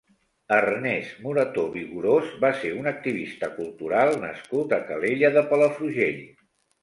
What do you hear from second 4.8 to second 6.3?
Calella de Palafrugell.